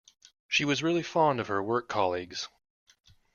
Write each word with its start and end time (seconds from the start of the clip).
She 0.47 0.65
was 0.65 0.81
really 0.81 1.03
fond 1.03 1.39
of 1.39 1.47
her 1.47 1.61
work 1.61 1.87
colleagues. 1.87 2.47